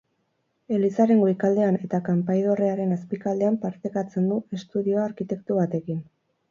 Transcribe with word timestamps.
Elizaren 0.77 1.19
goikaldean 1.23 1.77
eta 1.89 2.01
kanpaidorrearen 2.09 2.97
azpikaldean 2.99 3.63
partekatzen 3.67 4.33
du 4.35 4.43
estudioa 4.61 5.07
arkitektu 5.11 5.63
batekin. 5.65 6.07